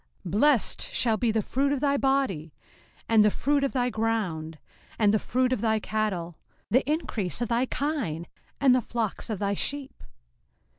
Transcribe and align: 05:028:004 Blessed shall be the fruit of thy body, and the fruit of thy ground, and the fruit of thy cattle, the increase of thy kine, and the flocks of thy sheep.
05:028:004 0.25 0.31
Blessed 0.31 0.81
shall 0.81 1.17
be 1.17 1.31
the 1.31 1.41
fruit 1.43 1.71
of 1.71 1.79
thy 1.79 1.95
body, 1.95 2.55
and 3.07 3.23
the 3.23 3.29
fruit 3.29 3.63
of 3.63 3.71
thy 3.71 3.91
ground, 3.91 4.57
and 4.97 5.13
the 5.13 5.19
fruit 5.19 5.53
of 5.53 5.61
thy 5.61 5.79
cattle, 5.79 6.39
the 6.71 6.83
increase 6.91 7.39
of 7.39 7.49
thy 7.49 7.67
kine, 7.67 8.25
and 8.59 8.73
the 8.73 8.81
flocks 8.81 9.29
of 9.29 9.37
thy 9.37 9.53
sheep. 9.53 10.03